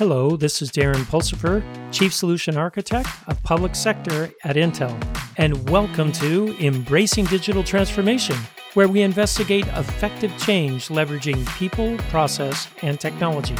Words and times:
Hello, 0.00 0.34
this 0.34 0.62
is 0.62 0.70
Darren 0.70 1.04
Pulsipher, 1.04 1.62
Chief 1.92 2.10
Solution 2.10 2.56
Architect 2.56 3.06
of 3.26 3.42
Public 3.42 3.74
Sector 3.74 4.30
at 4.44 4.56
Intel, 4.56 4.98
and 5.36 5.68
welcome 5.68 6.10
to 6.12 6.56
Embracing 6.58 7.26
Digital 7.26 7.62
Transformation, 7.62 8.34
where 8.72 8.88
we 8.88 9.02
investigate 9.02 9.66
effective 9.66 10.32
change 10.38 10.88
leveraging 10.88 11.46
people, 11.58 11.98
process, 12.08 12.66
and 12.80 12.98
technology. 12.98 13.54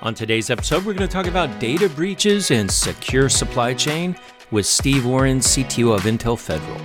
On 0.00 0.14
today's 0.14 0.48
episode, 0.48 0.86
we're 0.86 0.94
going 0.94 1.06
to 1.06 1.12
talk 1.12 1.26
about 1.26 1.60
data 1.60 1.90
breaches 1.90 2.50
and 2.50 2.70
secure 2.70 3.28
supply 3.28 3.74
chain 3.74 4.16
with 4.50 4.64
Steve 4.64 5.06
Orrin, 5.06 5.40
CTO 5.40 5.94
of 5.94 6.04
Intel 6.04 6.38
Federal. 6.38 6.80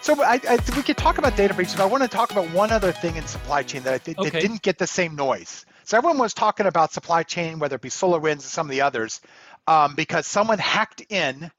So 0.00 0.22
I, 0.22 0.40
I, 0.48 0.58
we 0.76 0.84
could 0.84 0.96
talk 0.96 1.18
about 1.18 1.36
data 1.36 1.54
breaches, 1.54 1.74
but 1.74 1.82
I 1.82 1.86
want 1.86 2.04
to 2.04 2.08
talk 2.08 2.30
about 2.30 2.48
one 2.52 2.70
other 2.70 2.92
thing 2.92 3.16
in 3.16 3.26
supply 3.26 3.64
chain 3.64 3.82
that 3.82 3.94
I 3.94 3.98
think 3.98 4.20
okay. 4.20 4.30
that 4.30 4.40
didn't 4.40 4.62
get 4.62 4.78
the 4.78 4.86
same 4.86 5.16
noise. 5.16 5.66
So 5.84 5.96
everyone 5.96 6.18
was 6.18 6.34
talking 6.34 6.66
about 6.66 6.92
supply 6.92 7.22
chain, 7.22 7.58
whether 7.58 7.76
it 7.76 7.82
be 7.82 7.90
SolarWinds 7.90 8.32
and 8.32 8.42
some 8.42 8.66
of 8.66 8.70
the 8.70 8.82
others, 8.82 9.20
um, 9.66 9.94
because 9.94 10.26
someone 10.26 10.58
hacked 10.58 11.02
in 11.08 11.50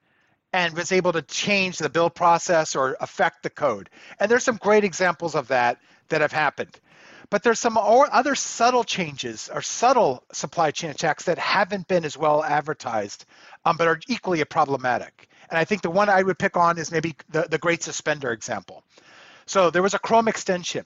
and 0.54 0.76
was 0.76 0.92
able 0.92 1.12
to 1.14 1.22
change 1.22 1.78
the 1.78 1.90
build 1.90 2.14
process 2.14 2.76
or 2.76 2.96
affect 3.00 3.44
the 3.44 3.50
code. 3.50 3.90
And 4.20 4.30
there's 4.30 4.44
some 4.44 4.58
great 4.58 4.84
examples 4.84 5.36
of 5.36 5.48
that 5.48 5.80
that 6.10 6.22
have 6.22 6.32
happened. 6.32 6.80
But 7.30 7.42
there's 7.42 7.60
some 7.60 7.78
other 7.78 8.36
subtle 8.36 8.84
changes 8.84 9.50
or 9.52 9.64
subtle 9.64 10.24
supply 10.32 10.70
chain 10.70 10.92
attacks 10.92 11.26
that 11.26 11.40
haven't 11.40 11.88
been 11.88 12.06
as 12.06 12.16
well 12.16 12.44
advertised, 12.44 13.26
um, 13.66 13.76
but 13.78 13.88
are 13.88 14.00
equally 14.08 14.44
problematic. 14.46 15.28
And 15.50 15.58
I 15.58 15.66
think 15.66 15.82
the 15.82 15.90
one 15.90 16.10
I 16.10 16.22
would 16.22 16.38
pick 16.38 16.58
on 16.58 16.78
is 16.78 16.92
maybe 16.92 17.16
the, 17.30 17.48
the 17.50 17.58
Great 17.58 17.82
Suspender 17.82 18.32
example. 18.32 18.84
So 19.48 19.72
there 19.72 19.82
was 19.82 19.96
a 19.96 20.00
Chrome 20.00 20.28
extension 20.28 20.86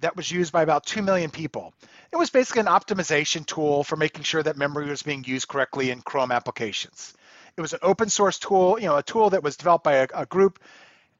that 0.00 0.16
was 0.16 0.30
used 0.30 0.52
by 0.52 0.62
about 0.62 0.86
2 0.86 1.02
million 1.02 1.30
people. 1.30 1.74
It 2.12 2.16
was 2.16 2.30
basically 2.30 2.60
an 2.60 2.66
optimization 2.66 3.44
tool 3.44 3.84
for 3.84 3.96
making 3.96 4.22
sure 4.22 4.42
that 4.42 4.56
memory 4.56 4.88
was 4.88 5.02
being 5.02 5.24
used 5.24 5.48
correctly 5.48 5.90
in 5.90 6.00
Chrome 6.02 6.32
applications. 6.32 7.14
It 7.56 7.60
was 7.60 7.72
an 7.72 7.80
open 7.82 8.08
source 8.08 8.38
tool, 8.38 8.78
you 8.78 8.86
know, 8.86 8.96
a 8.96 9.02
tool 9.02 9.30
that 9.30 9.42
was 9.42 9.56
developed 9.56 9.84
by 9.84 9.94
a, 9.94 10.06
a 10.14 10.26
group, 10.26 10.60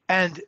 and 0.07 0.39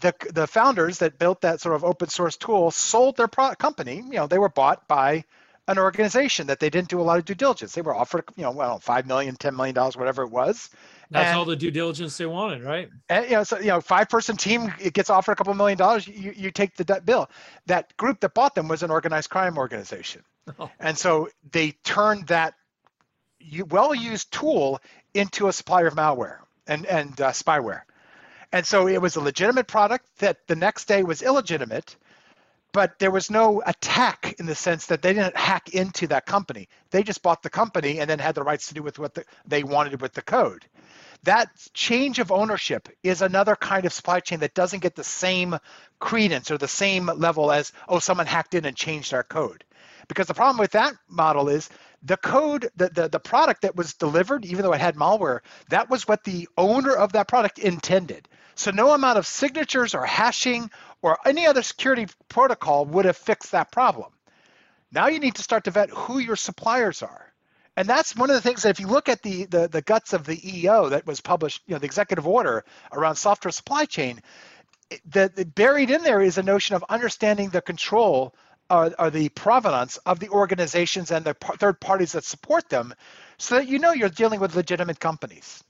the 0.00 0.14
the 0.32 0.46
founders 0.46 0.98
that 0.98 1.18
built 1.18 1.42
that 1.42 1.60
sort 1.60 1.74
of 1.74 1.84
open 1.84 2.08
source 2.08 2.36
tool 2.36 2.70
sold 2.70 3.16
their 3.16 3.28
pro- 3.28 3.54
company. 3.54 3.96
You 3.96 4.12
know, 4.12 4.26
they 4.26 4.38
were 4.38 4.48
bought 4.48 4.88
by 4.88 5.24
an 5.68 5.78
organization 5.78 6.48
that 6.48 6.58
they 6.58 6.70
didn't 6.70 6.88
do 6.88 7.00
a 7.00 7.02
lot 7.02 7.18
of 7.18 7.24
due 7.24 7.34
diligence. 7.34 7.72
They 7.72 7.82
were 7.82 7.94
offered, 7.94 8.24
you 8.36 8.42
know, 8.42 8.50
well, 8.50 8.80
five 8.80 9.06
million, 9.06 9.36
ten 9.36 9.54
million 9.54 9.74
dollars, 9.74 9.96
whatever 9.96 10.22
it 10.22 10.30
was, 10.30 10.70
that's 11.10 11.28
and, 11.28 11.38
all 11.38 11.44
the 11.44 11.56
due 11.56 11.70
diligence 11.70 12.16
they 12.18 12.26
wanted, 12.26 12.62
right? 12.62 12.90
And 13.08 13.24
you 13.26 13.32
know, 13.32 13.44
so 13.44 13.58
you 13.58 13.68
know, 13.68 13.80
five 13.80 14.08
person 14.08 14.36
team 14.36 14.72
it 14.80 14.92
gets 14.92 15.08
offered 15.08 15.32
a 15.32 15.36
couple 15.36 15.54
million 15.54 15.78
dollars. 15.78 16.06
You 16.06 16.32
you 16.36 16.50
take 16.50 16.74
the 16.76 16.84
debt 16.84 17.06
bill. 17.06 17.30
That 17.66 17.96
group 17.96 18.20
that 18.20 18.34
bought 18.34 18.54
them 18.54 18.68
was 18.68 18.82
an 18.82 18.90
organized 18.90 19.30
crime 19.30 19.56
organization, 19.56 20.22
oh. 20.58 20.70
and 20.78 20.98
so 20.98 21.28
they 21.50 21.72
turned 21.84 22.26
that 22.26 22.54
well 23.68 23.94
used 23.94 24.32
tool 24.32 24.80
into 25.14 25.48
a 25.48 25.52
supplier 25.52 25.86
of 25.86 25.94
malware 25.94 26.38
and 26.66 26.84
and 26.84 27.18
uh, 27.20 27.30
spyware, 27.30 27.82
and 28.52 28.66
so 28.66 28.86
it 28.86 29.00
was 29.00 29.16
a 29.16 29.20
legitimate 29.20 29.66
product 29.66 30.06
that 30.18 30.46
the 30.46 30.56
next 30.56 30.88
day 30.88 31.02
was 31.02 31.22
illegitimate. 31.22 31.96
But 32.72 32.98
there 32.98 33.10
was 33.10 33.30
no 33.30 33.62
attack 33.64 34.34
in 34.38 34.46
the 34.46 34.54
sense 34.54 34.86
that 34.86 35.00
they 35.00 35.14
didn't 35.14 35.36
hack 35.36 35.70
into 35.70 36.06
that 36.08 36.26
company. 36.26 36.68
They 36.90 37.02
just 37.02 37.22
bought 37.22 37.42
the 37.42 37.50
company 37.50 37.98
and 37.98 38.08
then 38.08 38.18
had 38.18 38.34
the 38.34 38.42
rights 38.42 38.68
to 38.68 38.74
do 38.74 38.82
with 38.82 38.98
what 38.98 39.14
the, 39.14 39.24
they 39.46 39.62
wanted 39.62 40.00
with 40.00 40.12
the 40.12 40.22
code. 40.22 40.66
That 41.24 41.48
change 41.72 42.18
of 42.18 42.30
ownership 42.30 42.88
is 43.02 43.22
another 43.22 43.56
kind 43.56 43.84
of 43.86 43.92
supply 43.92 44.20
chain 44.20 44.40
that 44.40 44.54
doesn't 44.54 44.82
get 44.82 44.94
the 44.94 45.04
same 45.04 45.58
credence 45.98 46.50
or 46.50 46.58
the 46.58 46.68
same 46.68 47.06
level 47.06 47.50
as 47.50 47.72
oh 47.88 47.98
someone 47.98 48.26
hacked 48.26 48.54
in 48.54 48.64
and 48.64 48.76
changed 48.76 49.12
our 49.14 49.24
code. 49.24 49.64
Because 50.06 50.26
the 50.26 50.34
problem 50.34 50.58
with 50.58 50.72
that 50.72 50.94
model 51.08 51.48
is 51.48 51.68
the 52.02 52.16
code 52.16 52.70
the, 52.76 52.88
the, 52.88 53.08
the 53.08 53.18
product 53.18 53.62
that 53.62 53.74
was 53.76 53.94
delivered 53.94 54.44
even 54.44 54.62
though 54.62 54.72
it 54.72 54.80
had 54.80 54.94
malware 54.94 55.40
that 55.68 55.90
was 55.90 56.06
what 56.06 56.22
the 56.24 56.48
owner 56.56 56.94
of 56.94 57.12
that 57.12 57.26
product 57.26 57.58
intended 57.58 58.28
so 58.58 58.72
no 58.72 58.90
amount 58.90 59.18
of 59.18 59.26
signatures 59.26 59.94
or 59.94 60.04
hashing 60.04 60.70
or 61.00 61.16
any 61.24 61.46
other 61.46 61.62
security 61.62 62.08
protocol 62.28 62.84
would 62.86 63.04
have 63.04 63.16
fixed 63.16 63.52
that 63.52 63.70
problem. 63.70 64.10
Now 64.90 65.06
you 65.06 65.20
need 65.20 65.36
to 65.36 65.42
start 65.42 65.64
to 65.64 65.70
vet 65.70 65.90
who 65.90 66.18
your 66.18 66.34
suppliers 66.34 67.02
are. 67.02 67.32
And 67.76 67.88
that's 67.88 68.16
one 68.16 68.30
of 68.30 68.34
the 68.34 68.42
things 68.42 68.64
that 68.64 68.70
if 68.70 68.80
you 68.80 68.88
look 68.88 69.08
at 69.08 69.22
the, 69.22 69.44
the, 69.44 69.68
the 69.68 69.82
guts 69.82 70.12
of 70.12 70.24
the 70.24 70.40
EO 70.42 70.88
that 70.88 71.06
was 71.06 71.20
published, 71.20 71.62
you 71.68 71.74
know, 71.74 71.78
the 71.78 71.86
executive 71.86 72.26
order 72.26 72.64
around 72.92 73.14
software 73.14 73.52
supply 73.52 73.84
chain, 73.84 74.20
the 75.08 75.28
buried 75.54 75.90
in 75.90 76.02
there 76.02 76.20
is 76.20 76.38
a 76.38 76.42
notion 76.42 76.74
of 76.74 76.84
understanding 76.88 77.50
the 77.50 77.62
control 77.62 78.34
or, 78.68 78.92
or 78.98 79.10
the 79.10 79.28
provenance 79.28 79.98
of 79.98 80.18
the 80.18 80.30
organizations 80.30 81.12
and 81.12 81.24
the 81.24 81.34
third 81.34 81.80
parties 81.80 82.12
that 82.12 82.24
support 82.24 82.68
them 82.68 82.92
so 83.38 83.56
that 83.56 83.68
you 83.68 83.78
know 83.78 83.92
you're 83.92 84.08
dealing 84.08 84.40
with 84.40 84.56
legitimate 84.56 84.98
companies 84.98 85.62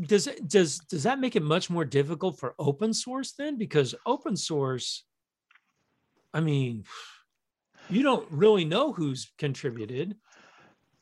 does 0.00 0.26
it 0.26 0.48
does 0.48 0.78
does 0.78 1.04
that 1.04 1.18
make 1.18 1.36
it 1.36 1.42
much 1.42 1.70
more 1.70 1.84
difficult 1.84 2.38
for 2.38 2.54
open 2.58 2.92
source 2.92 3.32
then 3.32 3.56
because 3.56 3.94
open 4.04 4.36
source 4.36 5.04
i 6.34 6.40
mean 6.40 6.84
you 7.88 8.02
don't 8.02 8.26
really 8.30 8.64
know 8.64 8.92
who's 8.92 9.32
contributed 9.38 10.16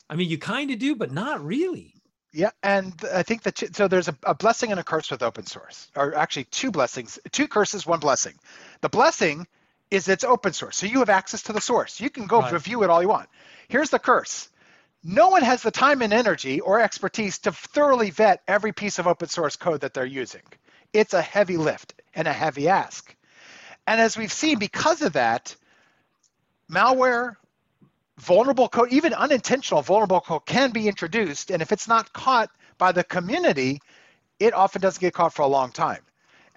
I 0.09 0.17
mean, 0.17 0.29
you 0.29 0.39
kind 0.39 0.71
of 0.71 0.79
do, 0.79 0.95
but 0.95 1.13
not 1.13 1.45
really. 1.45 1.95
Yeah, 2.33 2.51
and 2.63 2.93
I 3.13 3.23
think 3.23 3.43
that 3.45 3.77
so 3.77 3.87
there's 3.87 4.09
a, 4.09 4.17
a, 4.25 4.35
blessing 4.35 4.73
and 4.73 4.81
a 4.81 4.85
curse 4.85 5.11
with 5.11 5.23
open 5.23 5.47
source, 5.47 5.89
or 5.95 6.15
actually 6.17 6.45
two 6.45 6.73
blessings, 6.73 7.19
two 7.31 7.47
curses, 7.47 7.87
one 7.87 8.01
blessing. 8.01 8.35
The 8.81 8.89
blessing 8.89 9.47
is 9.91 10.09
it's 10.09 10.25
open 10.25 10.53
source, 10.53 10.77
so 10.77 10.87
you 10.87 10.99
have 10.99 11.11
access 11.11 11.43
to 11.45 11.53
the 11.53 11.61
source. 11.61 12.01
You 12.01 12.11
can 12.11 12.27
go 12.27 12.41
right. 12.41 12.53
review 12.53 12.83
it 12.83 12.91
all 12.91 13.01
you 13.01 13.09
want. 13.09 13.29
Here's 13.69 13.91
the 13.91 14.01
curse: 14.01 14.49
no 15.05 15.29
one 15.29 15.43
has 15.43 15.63
the 15.63 15.71
time 15.71 16.01
and 16.01 16.15
energy 16.15 16.61
or 16.61 16.81
expertise 16.81 17.39
to 17.41 17.53
thoroughly 17.53 18.11
vet 18.11 18.43
every 18.49 18.73
piece 18.73 18.99
of 18.99 19.07
open 19.07 19.29
source 19.29 19.55
code 19.55 19.83
that 19.83 19.93
they're 19.93 20.07
using. 20.07 20.41
It's 20.95 21.13
a 21.13 21.21
heavy 21.21 21.59
lift 21.59 22.01
and 22.15 22.27
a 22.27 22.33
heavy 22.33 22.69
ask. 22.69 23.15
And 23.87 24.01
as 24.01 24.17
we've 24.17 24.33
seen, 24.33 24.59
because 24.59 25.03
of 25.03 25.13
that, 25.13 25.55
malware, 26.73 27.37
vulnerable 28.19 28.69
code, 28.69 28.93
even 28.93 29.13
unintentional 29.13 29.83
vulnerable 29.83 30.23
code 30.23 30.47
can 30.47 30.71
be 30.71 30.89
introduced. 30.89 31.51
And 31.51 31.61
if 31.61 31.71
it's 31.71 31.87
not 31.87 32.13
caught 32.15 32.49
by 32.79 32.93
the 32.93 33.05
community, 33.05 33.81
it 34.41 34.55
often 34.55 34.81
doesn't 34.81 35.01
get 35.01 35.13
caught 35.13 35.35
for 35.35 35.43
a 35.43 35.47
long 35.47 35.71
time. 35.71 36.01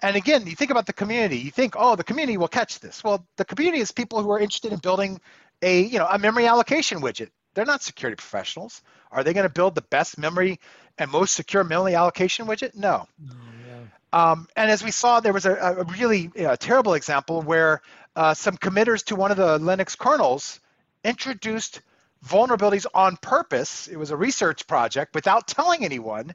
And 0.00 0.16
again, 0.16 0.46
you 0.46 0.54
think 0.54 0.70
about 0.70 0.86
the 0.86 0.92
community, 0.92 1.38
you 1.38 1.50
think, 1.50 1.74
oh, 1.76 1.96
the 1.96 2.04
community 2.04 2.38
will 2.38 2.48
catch 2.48 2.80
this. 2.80 3.02
Well, 3.04 3.26
the 3.36 3.44
community 3.44 3.80
is 3.80 3.90
people 3.90 4.22
who 4.22 4.30
are 4.30 4.38
interested 4.38 4.72
in 4.72 4.78
building 4.78 5.20
a, 5.60 5.82
you 5.82 5.98
know, 5.98 6.06
a 6.06 6.18
memory 6.18 6.46
allocation 6.46 7.00
widget. 7.00 7.30
They're 7.54 7.64
not 7.64 7.82
security 7.82 8.16
professionals. 8.16 8.82
Are 9.10 9.24
they 9.24 9.32
going 9.32 9.46
to 9.46 9.52
build 9.52 9.74
the 9.74 9.82
best 9.82 10.18
memory 10.18 10.60
and 10.98 11.10
most 11.10 11.34
secure 11.34 11.64
memory 11.64 11.94
allocation 11.94 12.46
widget? 12.46 12.74
No. 12.74 13.06
no 13.18 13.34
yeah. 13.66 14.30
um, 14.32 14.48
and 14.56 14.70
as 14.70 14.84
we 14.84 14.90
saw, 14.90 15.20
there 15.20 15.32
was 15.32 15.46
a, 15.46 15.54
a 15.54 15.84
really 15.84 16.30
you 16.34 16.42
know, 16.44 16.56
terrible 16.56 16.94
example 16.94 17.42
where 17.42 17.82
uh, 18.16 18.34
some 18.34 18.56
committers 18.56 19.02
to 19.04 19.16
one 19.16 19.30
of 19.30 19.36
the 19.36 19.58
Linux 19.58 19.96
kernels 19.96 20.60
introduced 21.04 21.80
vulnerabilities 22.26 22.86
on 22.94 23.16
purpose. 23.16 23.88
It 23.88 23.96
was 23.96 24.10
a 24.10 24.16
research 24.16 24.66
project 24.66 25.14
without 25.14 25.46
telling 25.46 25.84
anyone, 25.84 26.34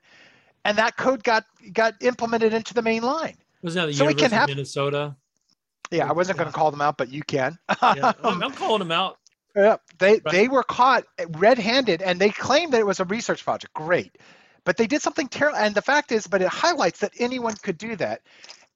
and 0.66 0.78
that 0.78 0.98
code 0.98 1.24
got 1.24 1.46
got 1.72 1.96
implemented 2.02 2.54
into 2.54 2.74
the 2.74 2.82
main 2.82 3.04
line. 3.04 3.38
Was 3.62 3.76
that 3.76 3.88
the 3.88 3.94
so 3.94 4.04
University 4.06 4.36
have, 4.36 4.50
of 4.50 4.56
Minnesota? 4.56 5.16
Yeah, 5.92 6.10
I 6.10 6.14
wasn't 6.14 6.38
going 6.40 6.50
to 6.50 6.56
call 6.56 6.72
them 6.72 6.82
out, 6.82 6.98
but 6.98 7.12
you 7.12 7.22
can. 7.22 7.58
yeah, 7.82 8.14
I'm 8.24 8.52
calling 8.54 8.80
them 8.80 8.92
out. 8.92 9.18
Yeah, 9.56 9.78
they 10.00 10.14
right. 10.14 10.24
they 10.32 10.48
were 10.48 10.64
caught 10.64 11.06
red-handed, 11.38 12.02
and 12.02 12.20
they 12.20 12.30
claimed 12.30 12.74
that 12.74 12.80
it 12.80 12.88
was 12.88 13.00
a 13.00 13.06
research 13.06 13.44
project. 13.44 13.74
Great, 13.74 14.18
but 14.64 14.78
they 14.78 14.88
did 14.88 15.02
something 15.02 15.28
terrible. 15.28 15.60
And 15.60 15.76
the 15.76 15.82
fact 15.82 16.12
is, 16.12 16.26
but 16.28 16.42
it 16.42 16.48
highlights 16.48 17.00
that 17.00 17.14
anyone 17.20 17.56
could 17.62 17.78
do 17.78 17.96
that. 17.98 18.22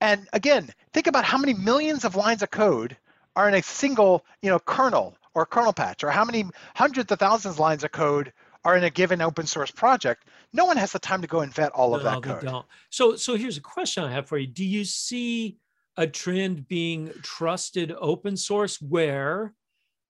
And 0.01 0.27
again, 0.33 0.69
think 0.93 1.07
about 1.07 1.25
how 1.25 1.37
many 1.37 1.53
millions 1.53 2.05
of 2.05 2.15
lines 2.15 2.43
of 2.43 2.51
code 2.51 2.95
are 3.35 3.47
in 3.47 3.55
a 3.55 3.63
single, 3.63 4.25
you 4.41 4.49
know, 4.49 4.59
kernel 4.59 5.17
or 5.33 5.45
kernel 5.45 5.73
patch, 5.73 6.03
or 6.03 6.11
how 6.11 6.25
many 6.25 6.45
hundreds 6.75 7.11
of 7.11 7.19
thousands 7.19 7.55
of 7.55 7.59
lines 7.59 7.83
of 7.83 7.91
code 7.91 8.31
are 8.63 8.75
in 8.75 8.83
a 8.83 8.89
given 8.89 9.21
open 9.21 9.45
source 9.45 9.71
project, 9.71 10.25
no 10.51 10.65
one 10.65 10.77
has 10.77 10.91
the 10.91 10.99
time 10.99 11.21
to 11.21 11.27
go 11.27 11.39
and 11.39 11.53
vet 11.53 11.71
all 11.71 11.95
of 11.95 12.03
that 12.03 12.21
code. 12.21 12.43
Don't. 12.43 12.65
So, 12.89 13.15
so 13.15 13.35
here's 13.35 13.57
a 13.57 13.61
question 13.61 14.03
I 14.03 14.11
have 14.11 14.27
for 14.27 14.37
you: 14.37 14.47
Do 14.47 14.65
you 14.65 14.83
see 14.83 15.57
a 15.95 16.05
trend 16.05 16.67
being 16.67 17.11
trusted 17.23 17.93
open 17.97 18.35
source 18.35 18.81
where 18.81 19.53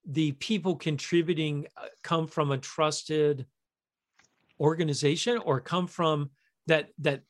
the 0.08 0.32
people 0.34 0.76
contributing 0.76 1.68
uh, 1.78 1.88
come 2.02 2.28
from 2.28 2.52
a 2.52 2.58
trusted 2.58 3.46
organization, 4.60 5.38
or 5.40 5.60
come 5.60 5.88
from 5.88 6.30
that 6.66 6.90
that 7.00 7.24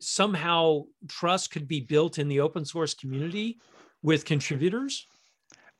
somehow 0.00 0.84
trust 1.08 1.50
could 1.50 1.68
be 1.68 1.80
built 1.80 2.18
in 2.18 2.28
the 2.28 2.40
open 2.40 2.64
source 2.64 2.94
community 2.94 3.58
with 4.02 4.24
contributors? 4.24 5.06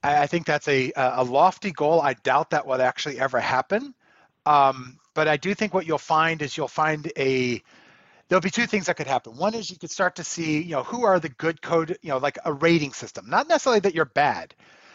I, 0.02 0.26
think 0.26 0.46
that's 0.46 0.68
a, 0.68 0.92
a 0.96 1.24
lofty 1.24 1.70
goal. 1.70 2.00
I 2.00 2.14
doubt 2.14 2.50
that 2.50 2.66
will 2.66 2.80
actually 2.80 3.18
ever 3.18 3.40
happen. 3.40 3.94
Um, 4.46 4.98
but 5.14 5.28
I 5.28 5.36
do 5.36 5.54
think 5.54 5.72
what 5.72 5.86
you'll 5.86 5.98
find 5.98 6.42
is 6.42 6.56
you'll 6.56 6.68
find 6.68 7.10
a 7.16 7.62
there'll 8.28 8.42
be 8.42 8.50
two 8.50 8.66
things 8.66 8.86
that 8.86 8.96
could 8.96 9.06
happen. 9.06 9.36
One 9.36 9.54
is 9.54 9.70
you 9.70 9.78
could 9.78 9.90
start 9.90 10.16
to 10.16 10.24
see, 10.24 10.62
you 10.62 10.72
know, 10.72 10.82
who 10.82 11.04
are 11.04 11.20
the 11.20 11.28
good 11.28 11.62
code, 11.62 11.96
you 12.02 12.08
know, 12.10 12.18
like 12.18 12.38
a 12.44 12.52
rating 12.52 12.92
system. 12.92 13.28
Not 13.28 13.48
necessarily 13.48 13.80
that 13.80 13.94
you're 13.94 14.06
bad, 14.06 14.54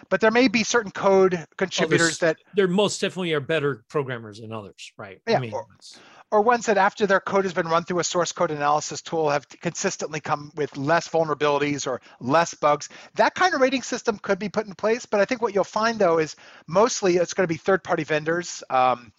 but 0.09 0.21
there 0.21 0.31
may 0.31 0.47
be 0.47 0.63
certain 0.63 0.91
code 0.91 1.45
contributors 1.57 2.21
oh, 2.21 2.27
that 2.27 2.37
there 2.55 2.67
most 2.67 3.01
definitely 3.01 3.33
are 3.33 3.39
better 3.39 3.83
programmers 3.89 4.39
than 4.39 4.51
others, 4.51 4.91
right? 4.97 5.21
Yeah, 5.27 5.37
I 5.37 5.39
mean, 5.39 5.53
or, 5.53 5.65
or 6.31 6.41
ones 6.41 6.65
that 6.67 6.77
after 6.77 7.07
their 7.07 7.19
code 7.19 7.45
has 7.45 7.53
been 7.53 7.67
run 7.67 7.83
through 7.83 7.99
a 7.99 8.03
source 8.03 8.31
code 8.31 8.51
analysis 8.51 9.01
tool 9.01 9.29
have 9.29 9.47
consistently 9.47 10.19
come 10.19 10.51
with 10.55 10.75
less 10.77 11.07
vulnerabilities 11.07 11.87
or 11.87 12.01
less 12.19 12.53
bugs. 12.53 12.89
That 13.15 13.35
kind 13.35 13.53
of 13.53 13.61
rating 13.61 13.81
system 13.81 14.19
could 14.19 14.39
be 14.39 14.49
put 14.49 14.67
in 14.67 14.75
place, 14.75 15.05
but 15.05 15.19
I 15.19 15.25
think 15.25 15.41
what 15.41 15.53
you'll 15.53 15.63
find 15.63 15.97
though 15.99 16.19
is 16.19 16.35
mostly 16.67 17.17
it's 17.17 17.33
going 17.33 17.45
to 17.45 17.53
be 17.53 17.57
third-party 17.57 18.03
vendors. 18.03 18.63
Um, 18.69 19.11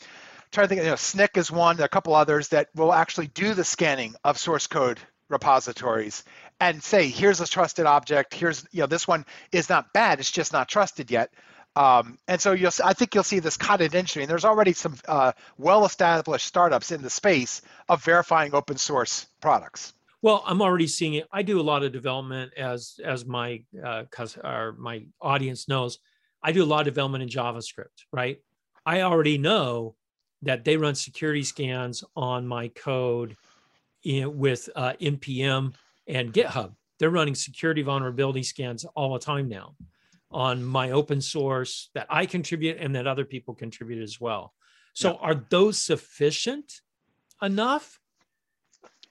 trying 0.53 0.65
to 0.65 0.69
think, 0.69 0.83
you 0.83 0.89
know, 0.89 0.95
Snyk 0.95 1.37
is 1.37 1.51
one, 1.51 1.81
a 1.81 1.89
couple 1.89 2.15
others 2.15 2.49
that 2.49 2.69
will 2.75 2.93
actually 2.93 3.29
do 3.29 3.55
the 3.55 3.65
scanning 3.65 4.15
of 4.25 4.39
source 4.39 4.67
code 4.67 4.99
repositories 5.29 6.25
and 6.61 6.83
say, 6.83 7.09
here's 7.09 7.41
a 7.41 7.47
trusted 7.47 7.87
object. 7.87 8.35
Here's, 8.35 8.67
you 8.71 8.81
know, 8.81 8.87
this 8.87 9.09
one 9.09 9.25
is 9.51 9.69
not 9.69 9.93
bad. 9.93 10.21
It's 10.21 10.31
just 10.31 10.53
not 10.53 10.69
trusted 10.69 11.11
yet. 11.11 11.33
Um, 11.77 12.19
and 12.29 12.41
so 12.41 12.53
you'll, 12.53 12.73
I 12.85 12.93
think 12.93 13.15
you'll 13.15 13.25
see 13.25 13.39
this 13.39 13.57
cottage 13.57 13.95
industry, 13.95 14.23
and 14.23 14.31
there's 14.31 14.45
already 14.45 14.73
some 14.73 14.97
uh, 15.07 15.33
well-established 15.57 16.45
startups 16.45 16.91
in 16.91 17.01
the 17.01 17.11
space 17.11 17.63
of 17.89 18.03
verifying 18.05 18.55
open 18.55 18.77
source 18.77 19.27
products. 19.41 19.95
Well, 20.21 20.43
I'm 20.47 20.61
already 20.61 20.89
seeing 20.89 21.15
it. 21.15 21.29
I 21.33 21.43
do 21.43 21.61
a 21.61 21.63
lot 21.63 21.83
of 21.83 21.93
development, 21.93 22.53
as 22.57 23.01
as 23.03 23.25
my 23.25 23.63
uh, 23.83 24.05
or 24.45 24.75
my 24.79 25.05
audience 25.21 25.67
knows. 25.67 25.99
I 26.43 26.53
do 26.53 26.63
a 26.63 26.67
lot 26.67 26.81
of 26.81 26.87
development 26.87 27.23
in 27.23 27.29
JavaScript, 27.29 28.05
right? 28.13 28.41
I 28.85 29.03
already 29.03 29.39
know 29.39 29.95
that 30.43 30.65
they 30.65 30.77
run 30.77 30.95
security 30.95 31.43
scans 31.43 32.05
on 32.17 32.47
my 32.47 32.69
code 32.69 33.37
in, 34.03 34.39
with 34.39 34.69
uh, 34.75 34.95
npm 35.01 35.75
and 36.11 36.33
GitHub. 36.33 36.75
They're 36.99 37.11
running 37.11 37.35
security 37.35 37.83
vulnerability 37.83 38.43
scans 38.43 38.85
all 38.95 39.15
the 39.15 39.19
time 39.19 39.49
now 39.49 39.75
on 40.31 40.63
my 40.63 40.91
open 40.91 41.21
source 41.21 41.91
that 41.95 42.07
I 42.11 42.27
contribute 42.27 42.77
and 42.79 42.95
that 42.95 43.07
other 43.07 43.25
people 43.25 43.55
contribute 43.55 44.03
as 44.03 44.21
well. 44.21 44.53
So, 44.93 45.13
yeah. 45.13 45.19
are 45.21 45.47
those 45.49 45.79
sufficient 45.79 46.81
enough? 47.43 47.99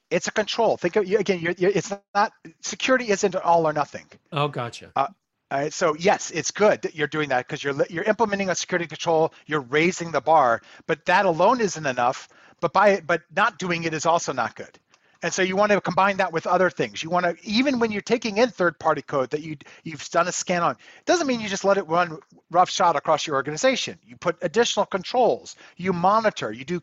It's 0.10 0.28
a 0.28 0.32
control. 0.32 0.78
Think 0.78 0.96
of 0.96 1.12
again. 1.12 1.40
You're, 1.40 1.54
you're, 1.58 1.72
it's 1.72 1.94
not 2.16 2.32
security 2.62 3.10
isn't 3.10 3.36
all 3.36 3.68
or 3.68 3.74
nothing. 3.74 4.06
Oh, 4.32 4.48
gotcha. 4.48 4.92
Uh, 4.96 5.70
so 5.70 5.96
yes, 5.96 6.32
it's 6.32 6.52
good 6.52 6.82
that 6.82 6.96
you're 6.96 7.08
doing 7.08 7.30
that 7.30 7.48
because 7.48 7.64
you're 7.64 7.76
you're 7.90 8.04
implementing 8.04 8.50
a 8.50 8.56
security 8.56 8.88
control, 8.88 9.34
you're 9.48 9.62
raising 9.62 10.12
the 10.12 10.22
bar, 10.22 10.62
but 10.86 11.06
that 11.06 11.26
alone 11.26 11.60
isn't 11.60 11.86
enough. 11.86 12.30
But 12.60 12.74
by 12.74 13.02
but 13.02 13.22
not 13.36 13.58
doing 13.58 13.84
it 13.84 13.94
is 13.94 14.06
also 14.06 14.34
not 14.34 14.56
good. 14.56 14.80
And 15.22 15.34
so 15.34 15.42
you 15.42 15.56
want 15.56 15.72
to 15.72 15.82
combine 15.82 16.18
that 16.18 16.32
with 16.32 16.48
other 16.48 16.70
things. 16.70 17.04
You 17.04 17.10
want 17.10 17.26
to 17.26 17.36
even 17.44 17.80
when 17.80 17.92
you're 17.92 18.02
taking 18.02 18.38
in 18.38 18.50
third-party 18.50 19.02
code 19.02 19.30
that 19.32 19.42
you 19.42 19.58
you've 19.84 20.08
done 20.10 20.28
a 20.28 20.32
scan 20.32 20.64
on, 20.64 20.72
it 20.72 21.06
doesn't 21.06 21.28
mean 21.28 21.42
you 21.42 21.50
just 21.50 21.66
let 21.66 21.78
it 21.78 21.88
run 21.88 22.20
roughshod 22.52 22.96
across 22.96 23.28
your 23.28 23.36
organization. 23.36 23.98
You 24.06 24.16
put 24.16 24.38
additional 24.42 24.86
controls. 24.86 25.56
You 25.76 25.92
monitor. 25.94 26.52
You 26.52 26.64
do. 26.64 26.82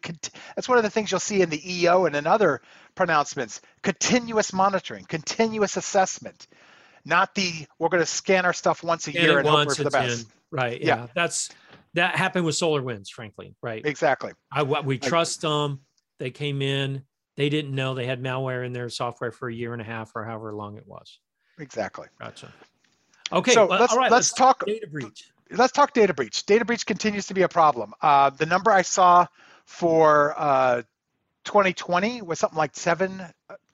That's 0.54 0.68
one 0.68 0.76
of 0.78 0.84
the 0.84 0.90
things 0.90 1.10
you'll 1.10 1.20
see 1.20 1.40
in 1.40 1.48
the 1.48 1.80
EO 1.82 2.04
and 2.04 2.14
in 2.14 2.26
other 2.26 2.60
pronouncements. 2.94 3.62
Continuous 3.82 4.52
monitoring, 4.52 5.04
continuous 5.04 5.76
assessment 5.76 6.46
not 7.06 7.34
the 7.34 7.66
we're 7.78 7.88
going 7.88 8.02
to 8.02 8.06
scan 8.06 8.44
our 8.44 8.52
stuff 8.52 8.82
once 8.82 9.06
a 9.06 9.12
scan 9.12 9.22
year 9.22 9.38
and 9.38 9.48
hope 9.48 9.72
for 9.72 9.84
the 9.84 9.90
best. 9.90 10.26
In. 10.26 10.32
Right. 10.50 10.80
Yeah. 10.82 10.96
yeah. 10.96 11.06
That's 11.14 11.50
that 11.94 12.16
happened 12.16 12.44
with 12.44 12.56
SolarWinds, 12.56 13.08
frankly. 13.08 13.54
Right. 13.62 13.86
Exactly. 13.86 14.32
I 14.52 14.64
we 14.64 14.98
trust 14.98 15.40
them. 15.40 15.80
They 16.18 16.30
came 16.30 16.60
in. 16.60 17.02
They 17.36 17.48
didn't 17.48 17.74
know 17.74 17.94
they 17.94 18.06
had 18.06 18.22
malware 18.22 18.64
in 18.64 18.72
their 18.72 18.88
software 18.88 19.30
for 19.30 19.48
a 19.48 19.54
year 19.54 19.72
and 19.72 19.82
a 19.82 19.84
half 19.84 20.12
or 20.14 20.24
however 20.24 20.54
long 20.54 20.76
it 20.76 20.86
was. 20.86 21.18
Exactly. 21.58 22.06
Gotcha. 22.20 22.52
Okay. 23.32 23.52
So 23.52 23.66
let's, 23.66 23.92
all 23.92 23.98
right, 23.98 24.10
let's, 24.10 24.30
let's 24.30 24.32
talk 24.32 24.64
data 24.66 24.86
breach. 24.86 25.30
Let's 25.50 25.72
talk 25.72 25.92
data 25.92 26.14
breach. 26.14 26.44
Data 26.46 26.64
breach 26.64 26.86
continues 26.86 27.26
to 27.26 27.34
be 27.34 27.42
a 27.42 27.48
problem. 27.48 27.92
Uh, 28.00 28.30
the 28.30 28.46
number 28.46 28.70
I 28.70 28.82
saw 28.82 29.26
for 29.64 30.34
uh, 30.36 30.82
2020 31.44 32.22
was 32.22 32.38
something 32.38 32.58
like 32.58 32.74
seven 32.74 33.22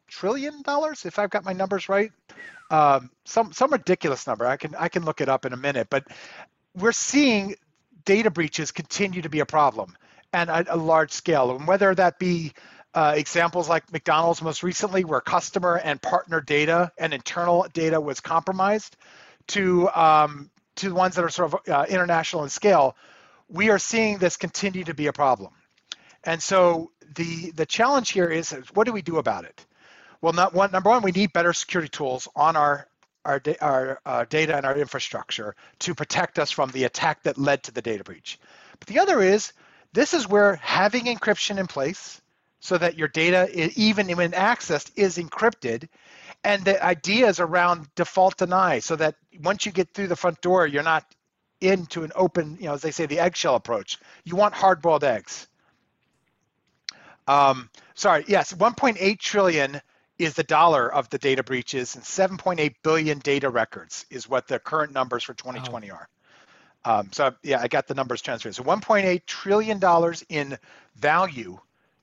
trillion 0.09 0.63
dollars, 0.63 1.07
if 1.07 1.19
I've 1.19 1.31
got 1.31 1.45
my 1.45 1.53
numbers 1.53 1.89
right 1.89 2.13
um, 2.73 3.11
some 3.27 3.53
some 3.53 3.71
ridiculous 3.71 4.27
number. 4.27 4.47
I 4.47 4.57
can 4.57 4.75
I 4.75 4.89
can 4.89 5.05
look 5.05 5.21
it 5.21 5.29
up 5.29 5.45
in 5.45 5.53
a 5.53 5.57
minute, 5.57 5.89
but 5.91 6.05
we're 6.75 6.93
seeing 6.93 7.55
data 8.05 8.31
breaches 8.31 8.73
continue 8.73 9.23
to 9.23 9.29
be 9.29 9.41
a 9.41 9.47
problem 9.47 9.95
and 10.33 10.49
a, 10.49 10.75
a 10.75 10.77
large 10.77 11.13
scale, 11.13 11.55
and 11.55 11.69
whether 11.69 11.95
that 11.95 12.19
be 12.19 12.53
uh, 12.95 13.15
examples 13.17 13.69
like 13.69 13.91
McDonald's 13.93 14.43
most 14.43 14.63
recently, 14.63 15.05
where 15.05 15.21
customer 15.21 15.77
and 15.77 16.01
partner 16.01 16.41
data 16.41 16.93
and 16.99 17.15
internal 17.15 17.67
data 17.73 18.01
was 18.01 18.21
compromised, 18.21 18.97
to 19.49 19.89
um, 19.91 20.51
to 20.77 20.95
ones 20.95 21.17
that 21.17 21.25
are 21.25 21.29
sort 21.29 21.53
of 21.53 21.61
uh, 21.69 21.87
international 21.89 22.45
in 22.45 22.49
scale, 22.49 22.97
we 23.49 23.71
are 23.71 23.79
seeing 23.79 24.19
this 24.19 24.37
continue 24.37 24.85
to 24.85 24.95
be 24.95 25.07
a 25.07 25.13
problem. 25.13 25.53
And 26.25 26.43
so 26.43 26.91
the 27.15 27.51
the 27.53 27.67
challenge 27.67 28.11
here 28.11 28.29
is, 28.29 28.53
what 28.75 28.85
do 28.87 28.93
we 28.93 29.03
do 29.03 29.19
about 29.19 29.45
it? 29.45 29.67
Well, 30.21 30.33
not 30.33 30.55
one, 30.55 30.71
number 30.71 30.91
one, 30.91 31.03
we 31.03 31.11
need 31.11 31.33
better 31.33 31.53
security 31.53 31.89
tools 31.89 32.29
on 32.37 32.57
our 32.57 32.89
our, 33.25 33.41
our 33.61 34.01
uh, 34.05 34.25
data 34.29 34.57
and 34.57 34.67
our 34.67 34.77
infrastructure 34.77 35.55
to 35.81 35.95
protect 35.95 36.39
us 36.39 36.51
from 36.51 36.71
the 36.71 36.85
attack 36.85 37.23
that 37.25 37.39
led 37.39 37.63
to 37.65 37.73
the 37.73 37.83
data 37.83 38.05
breach. 38.05 38.39
But 38.79 38.89
the 38.89 38.99
other 38.99 39.21
is, 39.21 39.53
this 39.93 40.15
is 40.15 40.27
where 40.27 40.57
having 40.57 41.05
encryption 41.05 41.59
in 41.59 41.67
place 41.67 42.22
so 42.63 42.79
that 42.79 42.97
your 42.97 43.09
data, 43.09 43.49
even 43.77 44.09
when 44.17 44.31
accessed, 44.31 44.93
is 44.95 45.19
encrypted. 45.19 45.89
And 46.45 46.65
the 46.65 46.83
idea 46.83 47.27
is 47.27 47.41
around 47.41 47.89
default 47.97 48.37
deny 48.37 48.79
so 48.79 48.95
that 48.97 49.17
once 49.43 49.67
you 49.67 49.73
get 49.73 49.93
through 49.93 50.07
the 50.07 50.17
front 50.17 50.41
door, 50.41 50.67
you're 50.67 50.85
not 50.85 51.05
into 51.61 52.05
an 52.05 52.13
open, 52.15 52.57
you 52.61 52.67
know, 52.67 52.75
as 52.75 52.81
they 52.81 52.93
say, 52.93 53.07
the 53.07 53.19
eggshell 53.19 53.57
approach. 53.57 53.99
You 54.25 54.37
want 54.37 54.55
hard-boiled 54.55 55.03
eggs. 55.03 55.49
Um, 57.27 57.69
sorry, 57.95 58.25
yes, 58.29 58.53
1.8 58.53 59.19
trillion 59.19 59.81
is 60.19 60.35
the 60.35 60.45
dollar 60.45 60.93
of 60.93 61.09
the 61.11 61.19
data 61.19 61.43
breaches, 61.43 61.97
and 61.97 62.05
7.8 62.05 62.75
billion 62.85 63.19
data 63.19 63.51
records 63.51 64.07
is 64.09 64.29
what 64.29 64.47
the 64.47 64.61
current 64.61 64.93
numbers 64.93 65.25
for 65.25 65.35
2020 65.35 65.91
are. 65.91 66.09
Um, 66.85 67.09
so 67.13 67.35
yeah, 67.43 67.61
I 67.61 67.67
got 67.67 67.89
the 67.89 67.95
numbers 67.95 68.23
transferred. 68.23 68.55
So 68.55 68.63
1.8 68.63 69.27
trillion 69.27 69.81
dollars 69.81 70.25
in 70.29 70.59
value 70.95 71.59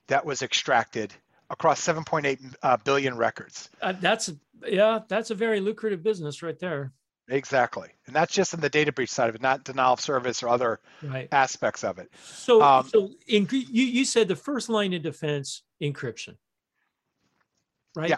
that 0.09 0.25
was 0.25 0.41
extracted 0.41 1.13
across 1.49 1.81
7.8 1.81 2.55
uh, 2.61 2.77
billion 2.83 3.17
records. 3.17 3.69
Uh, 3.81 3.93
that's 3.99 4.31
yeah, 4.67 4.99
that's 5.07 5.31
a 5.31 5.35
very 5.35 5.59
lucrative 5.59 6.03
business 6.03 6.43
right 6.43 6.59
there. 6.59 6.91
Exactly, 7.29 7.89
and 8.07 8.15
that's 8.15 8.33
just 8.33 8.53
in 8.53 8.59
the 8.59 8.69
data 8.69 8.91
breach 8.91 9.09
side 9.09 9.29
of 9.29 9.35
it, 9.35 9.41
not 9.41 9.63
denial 9.63 9.93
of 9.93 10.01
service 10.01 10.43
or 10.43 10.49
other 10.49 10.79
right. 11.03 11.27
aspects 11.31 11.83
of 11.83 11.99
it. 11.99 12.11
So, 12.23 12.61
um, 12.61 12.87
so 12.89 13.11
in, 13.27 13.47
you 13.51 13.85
you 13.85 14.05
said 14.05 14.27
the 14.27 14.35
first 14.35 14.67
line 14.67 14.93
of 14.93 15.01
defense 15.01 15.63
encryption 15.81 16.35
right? 17.95 18.09
Yeah. 18.09 18.17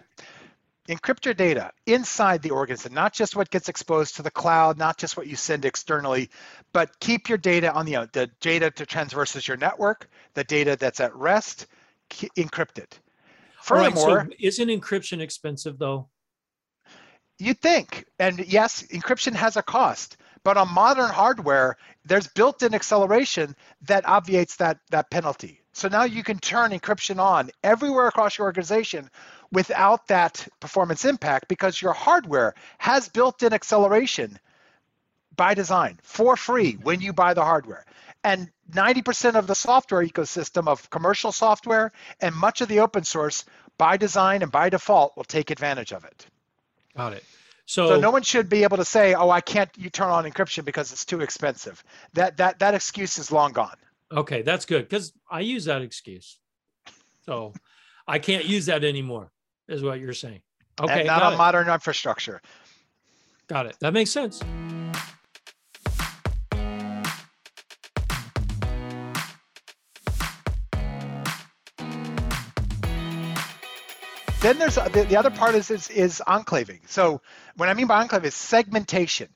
Encrypt 0.90 1.26
your 1.26 1.34
data 1.34 1.72
inside 1.86 2.42
the 2.42 2.52
organization, 2.52 2.94
not 2.94 3.14
just 3.14 3.36
what 3.36 3.50
gets 3.50 3.70
exposed 3.70 4.16
to 4.16 4.24
the 4.24 4.32
cloud, 4.32 4.78
not 4.78 4.98
just 4.98 5.16
what 5.16 5.28
you 5.28 5.36
send 5.36 5.64
externally, 5.64 6.30
but 6.74 7.00
keep 7.00 7.30
your 7.30 7.38
data 7.38 7.72
on 7.72 7.86
the, 7.86 8.10
the 8.14 8.30
data 8.42 8.74
that 8.76 8.88
traverses 8.88 9.48
your 9.48 9.58
network, 9.58 10.10
the 10.34 10.44
data 10.44 10.76
that's 10.76 11.00
at 11.00 11.16
rest, 11.16 11.68
encrypt 12.38 12.78
it. 12.78 13.00
Furthermore, 13.62 14.18
right, 14.18 14.28
so 14.28 14.36
isn't 14.40 14.70
encryption 14.70 15.22
expensive 15.22 15.78
though? 15.78 16.10
You'd 17.40 17.60
think, 17.60 18.06
and 18.20 18.40
yes, 18.40 18.84
encryption 18.94 19.34
has 19.34 19.58
a 19.58 19.64
cost, 19.64 20.18
but 20.44 20.58
on 20.58 20.72
modern 20.74 21.10
hardware, 21.10 21.78
there's 22.06 22.28
built-in 22.28 22.76
acceleration 22.76 23.56
that 23.82 24.04
obviates 24.08 24.56
that 24.58 24.80
that 24.90 25.10
penalty. 25.10 25.62
So 25.74 25.88
now 25.88 26.04
you 26.04 26.24
can 26.24 26.38
turn 26.40 26.72
encryption 26.72 27.20
on 27.20 27.50
everywhere 27.64 28.08
across 28.08 28.38
your 28.38 28.46
organization 28.46 29.10
without 29.52 30.08
that 30.08 30.48
performance 30.60 31.06
impact 31.06 31.48
because 31.48 31.82
your 31.82 31.94
hardware 31.94 32.54
has 32.78 33.10
built-in 33.10 33.54
acceleration 33.54 34.38
by 35.36 35.54
design 35.54 36.00
for 36.04 36.36
free 36.36 36.74
when 36.84 37.02
you 37.02 37.14
buy 37.14 37.34
the 37.34 37.44
hardware. 37.44 37.86
And 38.24 38.50
90% 38.72 39.36
of 39.36 39.48
the 39.48 39.56
software 39.56 40.06
ecosystem 40.06 40.68
of 40.68 40.90
commercial 40.90 41.32
software 41.32 41.92
and 42.20 42.36
much 42.36 42.62
of 42.62 42.68
the 42.68 42.80
open 42.80 43.04
source 43.04 43.46
by 43.78 43.98
design 43.98 44.44
and 44.44 44.52
by 44.52 44.70
default 44.70 45.18
will 45.18 45.24
take 45.24 45.50
advantage 45.50 45.92
of 45.92 46.06
it. 46.06 46.26
Got 46.96 47.14
it. 47.14 47.24
So, 47.66 47.88
so, 47.88 48.00
no 48.00 48.12
one 48.12 48.22
should 48.22 48.50
be 48.50 48.64
able 48.64 48.78
to 48.78 48.86
say, 48.86 49.14
"Oh, 49.14 49.30
I 49.30 49.40
can't 49.40 49.70
you 49.78 49.90
turn 49.90 50.10
on 50.10 50.26
encryption 50.26 50.66
because 50.66 50.92
it's 50.92 51.06
too 51.06 51.22
expensive." 51.22 51.82
That 52.14 52.36
that 52.38 52.60
that 52.60 52.74
excuse 52.74 53.18
is 53.18 53.32
long 53.32 53.54
gone. 53.54 53.78
Okay, 54.12 54.42
that's 54.42 54.66
good 54.66 54.90
because 54.90 55.14
I 55.30 55.40
use 55.40 55.66
that 55.66 55.82
excuse. 55.82 56.38
So 57.26 57.54
I 58.08 58.20
can't 58.20 58.46
use 58.46 58.66
that 58.66 58.84
anymore 58.84 59.32
is 59.70 59.84
what 59.84 60.02
you're 60.02 60.14
saying. 60.14 60.42
Okay. 60.82 61.00
And 61.00 61.08
not 61.08 61.24
on 61.24 61.34
it. 61.34 61.38
modern 61.38 61.70
infrastructure. 61.70 62.42
Got 63.48 63.68
it. 63.68 63.78
That 63.80 63.94
makes 63.94 64.12
sense. 64.12 64.42
Then 74.42 74.58
there's 74.58 74.78
uh, 74.78 74.88
the, 74.90 75.04
the 75.04 75.18
other 75.18 75.30
part 75.30 75.54
is, 75.56 75.70
is 75.70 75.88
is 75.90 76.22
enclaving. 76.28 76.82
So 76.88 77.22
what 77.58 77.70
I 77.70 77.76
mean 77.76 77.88
by 77.88 78.02
enclave 78.02 78.26
is 78.26 78.34
segmentation. 78.36 79.30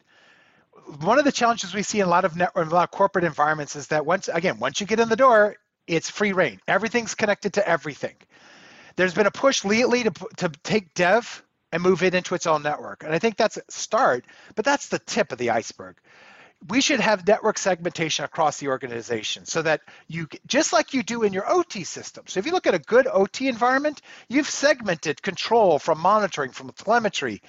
one 1.02 1.20
of 1.20 1.26
the 1.26 1.32
challenges 1.32 1.74
we 1.76 1.84
see 1.84 2.00
in 2.00 2.08
a 2.08 2.10
lot 2.10 2.26
of 2.26 2.36
network, 2.36 2.66
in 2.66 2.72
a 2.72 2.76
lot 2.76 2.86
of 2.86 2.92
corporate 2.92 3.24
environments 3.24 3.76
is 3.76 3.88
that 3.88 4.06
once 4.06 4.30
again, 4.30 4.60
once 4.60 4.82
you 4.82 4.88
get 4.88 5.00
in 5.00 5.10
the 5.10 5.16
door, 5.16 5.58
it's 5.88 6.10
free 6.10 6.34
reign. 6.34 6.60
Everything's 6.68 7.14
connected 7.16 7.54
to 7.54 7.68
everything. 7.68 8.16
There's 8.96 9.14
been 9.14 9.28
a 9.28 9.32
push 9.32 9.64
lately 9.64 10.04
to 10.04 10.12
to 10.38 10.50
take 10.64 10.94
dev 10.96 11.44
and 11.72 11.84
move 11.84 12.02
it 12.02 12.16
into 12.16 12.34
its 12.34 12.48
own 12.48 12.64
network, 12.64 13.04
and 13.04 13.14
I 13.14 13.20
think 13.20 13.38
that's 13.38 13.58
a 13.58 13.64
start, 13.70 14.26
but 14.56 14.66
that's 14.66 14.88
the 14.90 15.00
tip 15.00 15.32
of 15.32 15.38
the 15.38 15.52
iceberg. 15.52 15.98
We 16.68 16.82
should 16.82 17.00
have 17.00 17.28
network 17.28 17.58
segmentation 17.58 18.26
across 18.26 18.58
the 18.58 18.70
organization 18.70 19.46
so 19.46 19.62
that 19.62 19.82
you, 20.08 20.28
just 20.48 20.74
like 20.74 20.94
you 20.94 21.04
do 21.04 21.24
in 21.24 21.34
your 21.34 21.50
OT 21.50 21.84
system. 21.84 22.26
So 22.28 22.40
if 22.40 22.46
you 22.46 22.52
look 22.52 22.66
at 22.66 22.74
a 22.74 22.80
good 22.80 23.08
OT 23.08 23.48
environment, 23.48 24.02
you've 24.30 24.50
segmented 24.50 25.22
control 25.22 25.78
from 25.78 26.00
monitoring, 26.00 26.52
from 26.52 26.72
telemetry, 26.72 27.42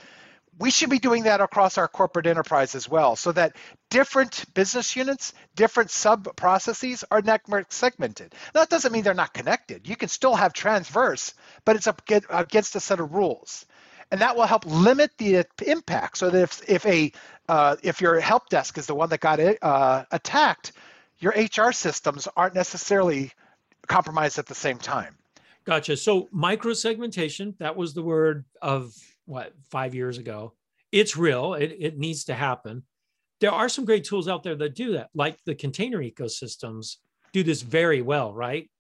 we 0.59 0.71
should 0.71 0.91
be 0.91 0.99
doing 0.99 1.25
that 1.25 1.41
across 1.41 1.77
our 1.77 1.89
corporate 1.89 2.27
enterprise 2.27 2.75
as 2.75 2.89
well 2.89 3.15
so 3.17 3.33
that 3.33 3.57
different 3.91 4.45
business 4.55 4.97
units, 4.97 5.35
different 5.55 5.91
sub 5.91 6.35
processes 6.37 7.05
are 7.11 7.21
network 7.21 7.73
segmented. 7.73 8.35
That 8.55 8.71
doesn't 8.71 8.93
mean 8.93 9.03
they're 9.03 9.15
not 9.15 9.35
connected. 9.35 9.87
You 9.89 9.97
can 9.97 10.09
still 10.09 10.35
have 10.35 10.53
transverse, 10.53 11.35
but 11.65 11.77
it's 11.77 11.89
against 12.31 12.77
a 12.77 12.81
set 12.81 13.01
of 13.01 13.13
rules. 13.13 13.67
And 14.11 14.21
that 14.21 14.37
will 14.37 14.47
help 14.47 14.65
limit 14.67 15.11
the 15.19 15.45
impact 15.67 16.19
so 16.19 16.31
that 16.31 16.43
if, 16.43 16.69
if, 16.69 16.87
a, 16.87 17.13
uh, 17.49 17.77
if 17.83 18.01
your 18.01 18.21
help 18.21 18.49
desk 18.49 18.79
is 18.79 18.87
the 18.87 18.95
one 18.95 19.09
that 19.11 19.21
got 19.21 19.41
uh, 19.41 20.05
attacked, 20.13 20.73
your 21.19 21.33
HR 21.33 21.73
systems 21.73 22.29
aren't 22.37 22.55
necessarily 22.55 23.33
compromised 23.89 24.39
at 24.39 24.47
the 24.47 24.55
same 24.55 24.79
time. 24.79 25.17
Gotcha. 25.65 25.97
So 25.97 26.29
micro 26.31 26.73
segmentation, 26.73 27.55
that 27.59 27.77
was 27.77 27.95
the 27.95 28.03
word 28.03 28.45
of 28.63 28.95
what 29.25 29.53
five 29.71 29.95
years 29.95 30.19
ago. 30.19 30.53
It's 30.93 31.17
real. 31.17 31.55
It, 31.55 31.77
it 31.79 31.99
needs 31.99 32.25
to 32.25 32.35
happen. 32.35 32.85
There 33.41 33.51
are 33.51 33.69
some 33.69 33.85
great 33.85 34.05
tools 34.05 34.29
out 34.29 34.45
there 34.45 34.55
that 34.55 34.75
do 34.75 34.93
that, 34.93 35.11
like 35.15 35.43
the 35.45 35.55
container 35.55 35.99
ecosystems 35.99 36.97
do 37.33 37.43
this 37.43 37.63
very 37.63 38.01
well, 38.01 38.33
right? 38.33 38.71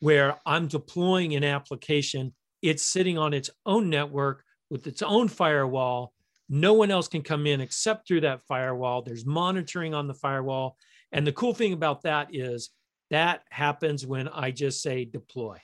Where 0.00 0.36
I'm 0.44 0.66
deploying 0.66 1.34
an 1.34 1.44
application, 1.44 2.34
it's 2.60 2.82
sitting 2.82 3.16
on 3.16 3.32
its 3.32 3.48
own 3.64 3.88
network 3.88 4.44
with 4.72 4.86
its 4.86 5.02
own 5.02 5.28
firewall. 5.28 6.14
No 6.48 6.72
one 6.72 6.90
else 6.90 7.06
can 7.06 7.20
come 7.20 7.46
in 7.46 7.60
except 7.60 8.08
through 8.08 8.22
that 8.22 8.40
firewall. 8.40 9.02
There's 9.02 9.26
monitoring 9.26 9.94
on 9.94 10.08
the 10.08 10.14
firewall. 10.14 10.78
And 11.12 11.26
the 11.26 11.32
cool 11.32 11.52
thing 11.52 11.74
about 11.74 12.02
that 12.02 12.34
is 12.34 12.70
that 13.10 13.42
happens 13.50 14.06
when 14.06 14.28
I 14.28 14.50
just 14.50 14.82
say 14.82 15.04
deploy 15.04 15.58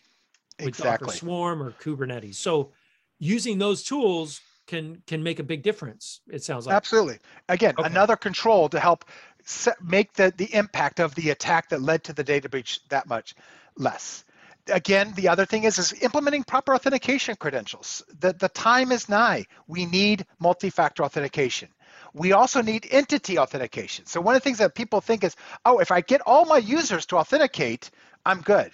with 0.58 0.68
exactly. 0.68 1.06
Docker 1.06 1.16
Swarm 1.16 1.62
or 1.62 1.70
Kubernetes. 1.72 2.34
So 2.34 2.72
using 3.18 3.58
those 3.58 3.82
tools 3.82 4.42
can 4.66 5.02
can 5.06 5.22
make 5.22 5.38
a 5.38 5.42
big 5.42 5.62
difference 5.62 6.20
it 6.28 6.44
sounds 6.44 6.66
like 6.66 6.76
absolutely 6.76 7.18
again 7.48 7.72
okay. 7.78 7.88
another 7.88 8.16
control 8.16 8.68
to 8.68 8.78
help 8.78 9.06
set, 9.42 9.82
make 9.82 10.12
the 10.12 10.30
the 10.36 10.54
impact 10.54 11.00
of 11.00 11.14
the 11.14 11.30
attack 11.30 11.70
that 11.70 11.80
led 11.80 12.04
to 12.04 12.12
the 12.12 12.22
data 12.22 12.50
breach 12.50 12.78
that 12.90 13.08
much 13.08 13.34
less 13.78 14.24
again 14.68 15.12
the 15.14 15.28
other 15.28 15.46
thing 15.46 15.64
is 15.64 15.78
is 15.78 15.92
implementing 16.02 16.44
proper 16.44 16.74
authentication 16.74 17.36
credentials. 17.36 18.02
The, 18.20 18.32
the 18.32 18.48
time 18.48 18.92
is 18.92 19.08
nigh. 19.08 19.46
We 19.66 19.86
need 19.86 20.26
multi-factor 20.38 21.04
authentication. 21.04 21.68
We 22.14 22.32
also 22.32 22.62
need 22.62 22.86
entity 22.90 23.38
authentication. 23.38 24.06
So 24.06 24.20
one 24.20 24.34
of 24.34 24.42
the 24.42 24.44
things 24.44 24.58
that 24.58 24.74
people 24.74 25.00
think 25.00 25.24
is 25.24 25.36
oh 25.64 25.78
if 25.78 25.90
i 25.90 26.00
get 26.00 26.20
all 26.26 26.44
my 26.44 26.58
users 26.58 27.06
to 27.06 27.16
authenticate 27.16 27.90
i'm 28.26 28.40
good. 28.40 28.72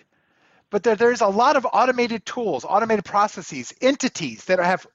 But 0.70 0.82
there, 0.82 0.96
there's 0.96 1.20
a 1.20 1.28
lot 1.28 1.54
of 1.54 1.66
automated 1.72 2.26
tools, 2.26 2.64
automated 2.64 3.04
processes, 3.04 3.72
entities 3.80 4.44
that 4.46 4.58
have 4.58 4.86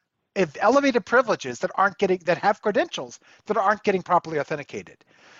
elevated 0.62 1.05
privileges 1.05 1.60
that 1.60 1.72
aren't 1.75 1.98
getting 1.98 2.19
that 2.25 2.38
have 2.39 2.62
credentials 2.62 3.19
that 3.48 3.58
aren't 3.58 3.84
getting 3.84 4.01
properly 4.01 4.39
authenticated. 4.39 4.98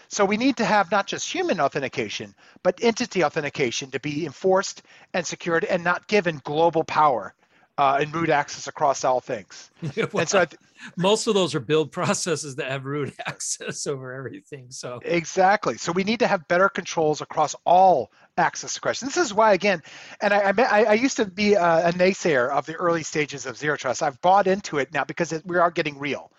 So 0.08 0.26
we 0.26 0.38
need 0.38 0.58
to 0.58 0.66
have 0.66 0.92
not 0.92 1.08
just 1.08 1.32
human 1.32 1.60
authentication, 1.60 2.34
but 2.64 2.80
entity 2.82 3.24
authentication 3.24 3.92
to 3.92 4.00
be 4.00 4.26
enforced 4.26 4.82
and 5.14 5.26
secured 5.26 5.64
and 5.66 5.84
not 5.84 6.08
given 6.08 6.42
global 6.44 6.84
power 6.84 7.34
uh, 7.80 7.98
and 8.02 8.14
root 8.14 8.30
access 8.30 8.68
across 8.68 9.06
all 9.06 9.22
things. 9.22 9.72
well, 9.82 10.10
and 10.20 10.28
so 10.28 10.44
th- 10.44 10.60
most 10.98 11.28
of 11.28 11.34
those 11.34 11.56
are 11.56 11.62
build 11.62 11.92
processes 11.94 12.58
that 12.58 12.70
have 12.70 12.84
root 12.84 13.14
access 13.26 13.88
over 13.88 14.14
everything. 14.14 14.70
So 14.70 15.00
exactly. 15.02 15.78
So 15.78 15.94
we 15.94 16.04
need 16.04 16.20
to 16.20 16.28
have 16.28 16.46
better 16.50 16.68
controls 16.68 17.22
across 17.22 17.56
all 17.66 18.12
access 18.38 18.78
questions. 18.80 19.16
This 19.16 19.28
is 19.28 19.34
why, 19.34 19.54
again, 19.54 19.82
and 20.22 20.34
I, 20.34 20.52
I, 20.58 20.84
I 20.84 20.94
used 20.94 21.16
to 21.18 21.26
be 21.26 21.54
a, 21.54 21.88
a, 21.88 21.94
naysayer 21.94 22.50
of 22.50 22.66
the 22.66 22.76
early 22.76 23.04
stages 23.04 23.46
of 23.46 23.56
zero 23.56 23.78
trust. 23.78 24.04
I've 24.04 24.20
bought 24.20 24.48
into 24.48 24.78
it 24.80 24.94
now 24.94 25.06
because 25.06 25.32
it, 25.32 25.46
we 25.46 25.58
are 25.58 25.72
getting 25.72 25.98
real. 25.98 26.34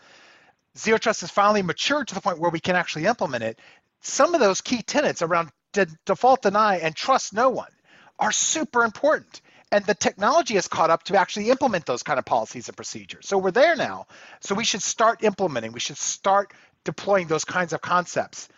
Zero 0.77 0.99
trust 0.99 1.23
has 1.23 1.31
finally 1.31 1.63
matured 1.63 2.09
to 2.09 2.15
the 2.15 2.21
point 2.21 2.39
where 2.39 2.51
we 2.51 2.61
can 2.61 2.77
actually 2.77 3.07
implement 3.07 3.45
it. 3.45 3.59
Some 4.03 4.35
of 4.35 4.41
those 4.41 4.61
key 4.61 4.83
tenets 4.83 5.23
around 5.23 5.49
de- 5.73 5.87
default 6.05 6.43
deny 6.43 6.77
and 6.77 6.95
trust 6.95 7.33
no 7.33 7.49
one 7.49 7.71
are 8.19 8.31
super 8.31 8.85
important 8.85 9.41
and 9.73 9.85
the 9.87 9.95
technology 9.95 10.55
has 10.55 10.67
caught 10.67 10.91
up 10.91 11.05
to 11.05 11.17
actually 11.17 11.51
implement 11.51 11.87
those 11.87 12.03
kind 12.03 12.19
of 12.19 12.25
policies 12.25 12.69
and 12.69 12.77
procedures. 12.77 13.29
So 13.29 13.39
we're 13.39 13.51
there 13.53 13.77
now. 13.77 14.07
So 14.41 14.55
we 14.55 14.65
should 14.65 14.83
start 14.83 15.23
implementing. 15.23 15.73
We 15.73 15.81
should 15.81 15.97
start 15.97 16.53
deploying 16.85 17.29
those 17.29 17.45
kinds 17.45 17.73
of 17.73 17.81
concepts. 17.81 18.49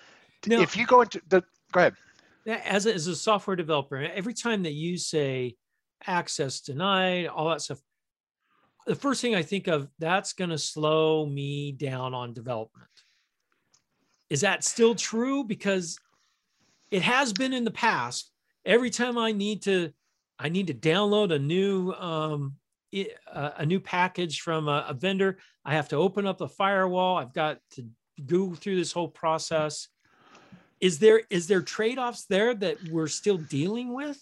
Now, 0.46 0.60
if 0.60 0.76
you 0.76 0.86
go 0.86 1.02
into 1.02 1.20
the 1.28 1.42
go 1.72 1.80
ahead. 1.80 1.94
As 2.46 2.86
a, 2.86 2.94
as 2.94 3.06
a 3.06 3.14
software 3.14 3.56
developer, 3.56 3.96
every 3.96 4.34
time 4.34 4.64
that 4.64 4.72
you 4.72 4.98
say 4.98 5.56
access 6.06 6.60
denied, 6.60 7.28
all 7.28 7.50
that 7.50 7.60
stuff, 7.60 7.80
the 8.86 8.96
first 8.96 9.20
thing 9.20 9.36
I 9.36 9.42
think 9.42 9.68
of 9.68 9.88
that's 10.00 10.32
going 10.32 10.50
to 10.50 10.58
slow 10.58 11.24
me 11.24 11.70
down 11.70 12.14
on 12.14 12.32
development. 12.32 12.88
Is 14.28 14.40
that 14.40 14.64
still 14.64 14.96
true? 14.96 15.44
Because 15.44 15.98
it 16.90 17.02
has 17.02 17.32
been 17.32 17.52
in 17.52 17.64
the 17.64 17.70
past. 17.70 18.30
Every 18.64 18.90
time 18.90 19.18
I 19.18 19.32
need 19.32 19.62
to 19.62 19.92
I 20.38 20.48
need 20.48 20.66
to 20.68 20.74
download 20.74 21.32
a 21.32 21.38
new 21.38 21.92
um, 21.92 22.56
a 23.26 23.64
new 23.64 23.80
package 23.80 24.40
from 24.40 24.68
a, 24.68 24.86
a, 24.88 24.94
vendor. 24.94 25.38
I 25.64 25.74
have 25.74 25.88
to 25.88 25.96
open 25.96 26.26
up 26.26 26.36
the 26.36 26.48
firewall. 26.48 27.16
I've 27.16 27.32
got 27.32 27.58
to 27.72 27.86
go 28.26 28.54
through 28.54 28.76
this 28.76 28.92
whole 28.92 29.08
process. 29.08 29.88
Is 30.80 30.98
there 30.98 31.22
is 31.30 31.46
there 31.46 31.62
trade 31.62 31.98
offs 31.98 32.24
there 32.26 32.54
that 32.54 32.76
we're 32.90 33.08
still 33.08 33.38
dealing 33.38 33.94
with, 33.94 34.20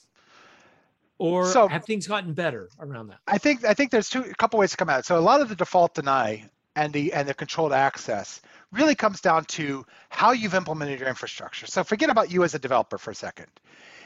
or 1.18 1.46
so, 1.46 1.68
have 1.68 1.84
things 1.84 2.06
gotten 2.06 2.34
better 2.34 2.68
around 2.78 3.08
that? 3.08 3.18
I 3.26 3.38
think 3.38 3.64
I 3.64 3.74
think 3.74 3.90
there's 3.90 4.10
two 4.10 4.22
a 4.22 4.34
couple 4.34 4.58
ways 4.60 4.70
to 4.72 4.76
come 4.76 4.90
at 4.90 5.00
it. 5.00 5.04
So 5.06 5.18
a 5.18 5.20
lot 5.20 5.40
of 5.40 5.48
the 5.48 5.56
default 5.56 5.94
deny 5.94 6.48
and 6.76 6.92
the 6.92 7.12
and 7.12 7.28
the 7.28 7.34
controlled 7.34 7.72
access 7.72 8.40
really 8.72 8.94
comes 8.94 9.20
down 9.20 9.44
to 9.46 9.84
how 10.10 10.32
you've 10.32 10.54
implemented 10.54 11.00
your 11.00 11.08
infrastructure. 11.08 11.66
So 11.66 11.82
forget 11.82 12.10
about 12.10 12.30
you 12.30 12.44
as 12.44 12.54
a 12.54 12.58
developer 12.58 12.98
for 12.98 13.10
a 13.10 13.14
second. 13.14 13.48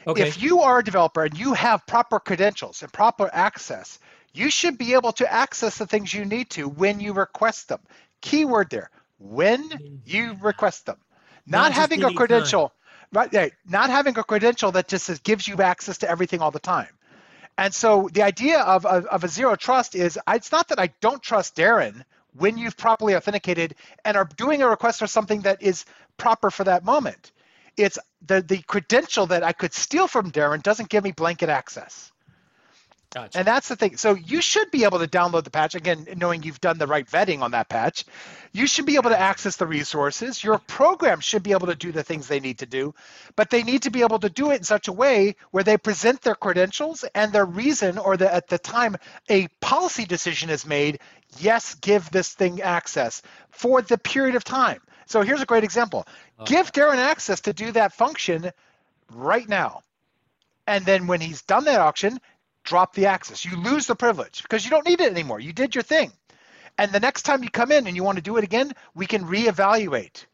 Okay. 0.07 0.27
If 0.27 0.41
you 0.41 0.61
are 0.61 0.79
a 0.79 0.83
developer 0.83 1.23
and 1.23 1.37
you 1.37 1.53
have 1.53 1.85
proper 1.87 2.19
credentials 2.19 2.83
and 2.83 2.91
proper 2.93 3.29
access, 3.33 3.99
you 4.33 4.49
should 4.49 4.77
be 4.77 4.93
able 4.93 5.13
to 5.13 5.31
access 5.31 5.77
the 5.77 5.87
things 5.87 6.13
you 6.13 6.25
need 6.25 6.49
to 6.51 6.67
when 6.67 6.99
you 6.99 7.13
request 7.13 7.69
them. 7.69 7.79
Keyword 8.21 8.69
there, 8.69 8.89
when 9.17 10.01
you 10.05 10.37
request 10.41 10.85
them. 10.85 10.97
Not, 11.47 11.59
not 11.59 11.71
having 11.73 12.03
a 12.03 12.13
credential, 12.13 12.73
time. 13.13 13.29
right? 13.31 13.53
Not 13.67 13.89
having 13.89 14.17
a 14.17 14.23
credential 14.23 14.71
that 14.73 14.87
just 14.87 15.23
gives 15.23 15.47
you 15.47 15.61
access 15.61 15.99
to 15.99 16.09
everything 16.09 16.41
all 16.41 16.51
the 16.51 16.59
time. 16.59 16.89
And 17.57 17.73
so 17.73 18.09
the 18.11 18.23
idea 18.23 18.59
of, 18.59 18.85
of, 18.85 19.05
of 19.05 19.23
a 19.23 19.27
zero 19.27 19.55
trust 19.55 19.95
is 19.95 20.19
it's 20.27 20.51
not 20.51 20.67
that 20.69 20.79
I 20.79 20.87
don't 20.99 21.21
trust 21.21 21.55
Darren 21.55 22.03
when 22.33 22.57
you've 22.57 22.75
properly 22.75 23.15
authenticated 23.15 23.75
and 24.03 24.17
are 24.17 24.27
doing 24.35 24.61
a 24.61 24.67
request 24.67 24.99
for 24.99 25.07
something 25.07 25.41
that 25.41 25.61
is 25.61 25.85
proper 26.17 26.51
for 26.51 26.65
that 26.65 26.83
moment. 26.83 27.31
It's 27.77 27.99
the 28.25 28.41
the 28.41 28.61
credential 28.63 29.27
that 29.27 29.43
I 29.43 29.51
could 29.51 29.73
steal 29.73 30.07
from 30.07 30.31
Darren 30.31 30.63
doesn't 30.63 30.89
give 30.89 31.03
me 31.03 31.11
blanket 31.11 31.49
access. 31.49 32.11
Gotcha. 33.15 33.37
And 33.37 33.47
that's 33.47 33.69
the 33.69 33.77
thing. 33.77 33.95
So 33.95 34.15
you 34.15 34.41
should 34.41 34.71
be 34.71 34.83
able 34.83 34.99
to 34.99 35.07
download 35.07 35.45
the 35.45 35.49
patch 35.49 35.73
again, 35.73 36.05
knowing 36.17 36.43
you've 36.43 36.59
done 36.59 36.77
the 36.77 36.85
right 36.85 37.07
vetting 37.07 37.41
on 37.41 37.51
that 37.51 37.69
patch. 37.69 38.03
You 38.51 38.67
should 38.67 38.85
be 38.85 38.95
able 38.95 39.09
to 39.09 39.17
access 39.17 39.55
the 39.55 39.65
resources. 39.65 40.43
Your 40.43 40.57
program 40.57 41.21
should 41.21 41.41
be 41.41 41.53
able 41.53 41.67
to 41.67 41.75
do 41.75 41.93
the 41.93 42.03
things 42.03 42.27
they 42.27 42.41
need 42.41 42.59
to 42.59 42.65
do, 42.65 42.93
but 43.37 43.49
they 43.49 43.63
need 43.63 43.83
to 43.83 43.89
be 43.89 44.01
able 44.01 44.19
to 44.19 44.29
do 44.29 44.51
it 44.51 44.57
in 44.57 44.63
such 44.65 44.89
a 44.89 44.91
way 44.91 45.37
where 45.51 45.63
they 45.63 45.77
present 45.77 46.23
their 46.23 46.35
credentials 46.35 47.05
and 47.15 47.31
their 47.31 47.45
reason, 47.45 47.97
or 47.97 48.17
the, 48.17 48.33
at 48.33 48.49
the 48.49 48.57
time 48.57 48.97
a 49.29 49.47
policy 49.61 50.03
decision 50.03 50.49
is 50.49 50.65
made. 50.65 50.99
Yes, 51.37 51.75
give 51.75 52.11
this 52.11 52.33
thing 52.33 52.61
access 52.61 53.21
for 53.49 53.81
the 53.81 53.97
period 53.97 54.35
of 54.35 54.43
time. 54.43 54.81
So 55.05 55.21
here's 55.21 55.41
a 55.41 55.45
great 55.45 55.63
example. 55.63 56.07
Oh. 56.39 56.45
Give 56.45 56.71
Darren 56.71 56.97
access 56.97 57.41
to 57.41 57.53
do 57.53 57.71
that 57.71 57.93
function 57.93 58.51
right 59.11 59.47
now. 59.47 59.81
And 60.67 60.85
then 60.85 61.07
when 61.07 61.21
he's 61.21 61.43
done 61.43 61.65
that 61.65 61.79
auction, 61.79 62.19
drop 62.63 62.93
the 62.95 63.05
access. 63.05 63.45
You 63.45 63.57
lose 63.57 63.87
the 63.87 63.95
privilege 63.95 64.41
because 64.41 64.65
you 64.65 64.71
don't 64.71 64.85
need 64.85 65.01
it 65.01 65.11
anymore. 65.11 65.39
You 65.39 65.53
did 65.53 65.75
your 65.75 65.83
thing. 65.83 66.11
And 66.77 66.91
the 66.91 66.99
next 66.99 67.23
time 67.23 67.43
you 67.43 67.49
come 67.49 67.71
in 67.71 67.87
and 67.87 67.95
you 67.95 68.03
want 68.03 68.17
to 68.17 68.23
do 68.23 68.37
it 68.37 68.43
again, 68.43 68.73
we 68.95 69.05
can 69.05 69.25
reevaluate. 69.25 70.25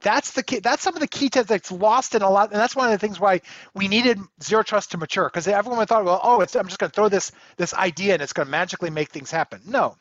That's 0.00 0.32
the 0.32 0.44
key. 0.44 0.60
That's 0.60 0.82
some 0.82 0.94
of 0.94 1.00
the 1.00 1.08
key 1.08 1.28
tips 1.28 1.48
that's 1.48 1.72
lost 1.72 2.14
in 2.14 2.22
a 2.22 2.30
lot, 2.30 2.52
and 2.52 2.60
that's 2.60 2.76
one 2.76 2.86
of 2.86 2.92
the 2.92 2.98
things 2.98 3.18
why 3.18 3.40
we 3.74 3.88
needed 3.88 4.20
zero 4.40 4.62
trust 4.62 4.92
to 4.92 4.98
mature. 4.98 5.24
Because 5.24 5.48
everyone 5.48 5.84
thought, 5.86 6.04
well, 6.04 6.20
oh, 6.22 6.40
I'm 6.40 6.46
just 6.46 6.78
going 6.78 6.90
to 6.90 6.94
throw 6.94 7.08
this 7.08 7.32
this 7.56 7.74
idea 7.74 8.12
and 8.12 8.22
it's 8.22 8.32
going 8.32 8.46
to 8.46 8.50
magically 8.50 8.90
make 8.90 9.10
things 9.10 9.32
happen. 9.32 9.60
No, 9.66 9.96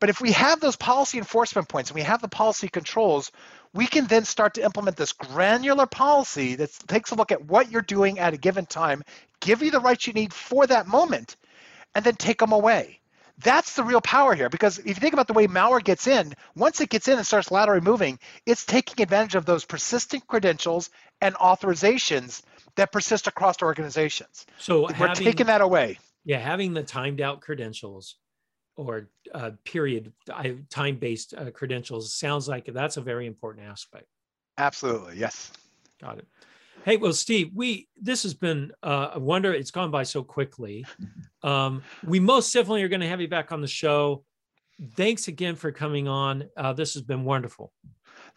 But 0.00 0.10
if 0.10 0.20
we 0.20 0.32
have 0.32 0.60
those 0.60 0.76
policy 0.76 1.18
enforcement 1.18 1.68
points 1.68 1.90
and 1.90 1.94
we 1.94 2.02
have 2.02 2.22
the 2.22 2.28
policy 2.28 2.68
controls, 2.68 3.30
we 3.72 3.86
can 3.86 4.06
then 4.06 4.24
start 4.24 4.54
to 4.54 4.64
implement 4.64 4.96
this 4.96 5.12
granular 5.12 5.86
policy 5.86 6.54
that 6.56 6.72
takes 6.86 7.10
a 7.10 7.14
look 7.14 7.32
at 7.32 7.44
what 7.44 7.70
you're 7.70 7.82
doing 7.82 8.18
at 8.18 8.34
a 8.34 8.38
given 8.38 8.66
time, 8.66 9.02
give 9.40 9.62
you 9.62 9.70
the 9.70 9.80
rights 9.80 10.06
you 10.06 10.12
need 10.12 10.32
for 10.32 10.66
that 10.66 10.86
moment, 10.86 11.36
and 11.94 12.04
then 12.04 12.14
take 12.14 12.38
them 12.38 12.52
away. 12.52 13.00
That's 13.40 13.74
the 13.74 13.84
real 13.84 14.00
power 14.00 14.34
here 14.34 14.48
because 14.48 14.78
if 14.78 14.86
you 14.86 14.94
think 14.94 15.12
about 15.12 15.28
the 15.28 15.32
way 15.32 15.46
malware 15.46 15.82
gets 15.82 16.08
in, 16.08 16.34
once 16.56 16.80
it 16.80 16.88
gets 16.88 17.06
in 17.06 17.18
and 17.18 17.26
starts 17.26 17.52
laterally 17.52 17.80
moving, 17.80 18.18
it's 18.46 18.64
taking 18.64 19.00
advantage 19.00 19.36
of 19.36 19.46
those 19.46 19.64
persistent 19.64 20.26
credentials 20.26 20.90
and 21.20 21.36
authorizations 21.36 22.42
that 22.74 22.90
persist 22.90 23.28
across 23.28 23.62
organizations. 23.62 24.44
So 24.58 24.82
we're 24.82 24.92
having, 24.94 25.24
taking 25.24 25.46
that 25.46 25.60
away. 25.60 25.98
Yeah, 26.24 26.38
having 26.38 26.74
the 26.74 26.82
timed 26.82 27.20
out 27.20 27.40
credentials 27.40 28.16
or 28.78 29.08
uh, 29.34 29.50
period 29.64 30.12
time 30.70 30.96
based 30.96 31.34
uh, 31.36 31.50
credentials 31.50 32.14
sounds 32.14 32.48
like 32.48 32.64
that's 32.72 32.96
a 32.96 33.00
very 33.00 33.26
important 33.26 33.66
aspect. 33.66 34.06
Absolutely, 34.56 35.18
yes. 35.18 35.52
Got 36.00 36.18
it. 36.18 36.26
Hey, 36.84 36.96
well, 36.96 37.12
Steve, 37.12 37.50
we 37.54 37.88
this 38.00 38.22
has 38.22 38.34
been 38.34 38.70
uh, 38.82 39.10
a 39.14 39.20
wonder. 39.20 39.52
It's 39.52 39.72
gone 39.72 39.90
by 39.90 40.04
so 40.04 40.22
quickly. 40.22 40.86
Um, 41.44 41.84
we 42.04 42.18
most 42.18 42.52
definitely 42.52 42.82
are 42.82 42.88
going 42.88 43.00
to 43.00 43.06
have 43.06 43.20
you 43.20 43.28
back 43.28 43.52
on 43.52 43.60
the 43.60 43.68
show. 43.68 44.24
Thanks 44.96 45.28
again 45.28 45.54
for 45.54 45.70
coming 45.70 46.08
on. 46.08 46.48
Uh, 46.56 46.72
this 46.72 46.94
has 46.94 47.02
been 47.04 47.22
wonderful. 47.22 47.72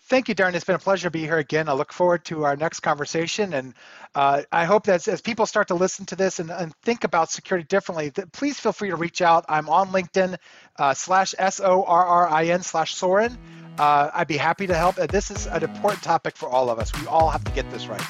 Thank 0.06 0.28
you, 0.28 0.36
Darren. 0.36 0.54
It's 0.56 0.66
been 0.66 0.76
a 0.76 0.80
pleasure 0.80 1.08
to 1.08 1.12
be 1.12 1.22
here 1.22 1.38
again. 1.38 1.70
I 1.70 1.74
look 1.74 1.94
forward 1.94 2.26
to 2.26 2.44
our 2.44 2.56
next 2.56 2.82
conversation. 2.82 3.54
And 3.54 3.74
uh, 4.14 4.42
I 4.52 4.66
hope 4.66 4.86
that 4.86 5.08
as, 5.08 5.22
people 5.22 5.46
start 5.46 5.70
to 5.70 5.76
listen 5.76 6.06
to 6.08 6.16
this 6.16 6.40
and, 6.40 6.52
and 6.52 6.76
think 6.82 7.04
about 7.04 7.30
security 7.30 7.66
differently, 7.66 8.12
please 8.34 8.60
feel 8.60 8.74
free 8.74 8.90
to 8.90 8.96
reach 8.96 9.22
out. 9.22 9.46
I'm 9.48 9.70
on 9.70 9.90
LinkedIn 9.90 10.38
uh, 10.78 10.94
slash 10.94 11.34
S-O-R-R-I-N 11.38 12.62
slash 12.64 12.96
Soren. 12.96 13.38
Uh, 13.78 14.10
I'd 14.14 14.28
be 14.28 14.38
happy 14.38 14.68
to 14.68 14.76
help. 14.76 14.96
This 14.96 15.32
is 15.32 15.48
an 15.48 15.64
important 15.64 16.04
topic 16.04 16.36
for 16.36 16.50
all 16.50 16.70
of 16.70 16.80
us. 16.80 16.92
We 17.00 17.08
all 17.08 17.30
have 17.30 17.44
to 17.46 17.52
get 17.52 17.70
this 17.72 17.88
right. 17.88 18.04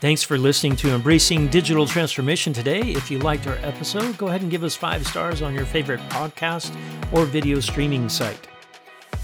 Thanks 0.00 0.22
for 0.22 0.38
listening 0.38 0.76
to 0.76 0.94
Embracing 0.94 1.48
Digital 1.48 1.86
Transformation 1.86 2.54
today. 2.54 2.80
If 2.80 3.10
you 3.10 3.18
liked 3.18 3.46
our 3.46 3.56
episode, 3.56 4.16
go 4.16 4.28
ahead 4.28 4.40
and 4.40 4.50
give 4.50 4.64
us 4.64 4.74
five 4.74 5.06
stars 5.06 5.42
on 5.42 5.54
your 5.54 5.66
favorite 5.66 6.00
podcast 6.08 6.74
or 7.12 7.26
video 7.26 7.60
streaming 7.60 8.08
site. 8.08 8.48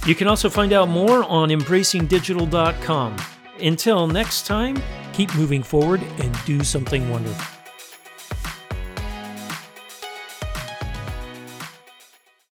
You 0.07 0.15
can 0.15 0.29
also 0.29 0.51
find 0.51 0.75
out 0.75 0.91
more 0.91 1.25
on 1.25 1.49
embracingdigital.com. 1.49 3.17
Until 3.59 4.07
next 4.07 4.47
time, 4.47 4.83
keep 5.15 5.35
moving 5.35 5.63
forward 5.63 6.03
and 6.19 6.37
do 6.45 6.63
something 6.63 7.09
wonderful. 7.09 7.56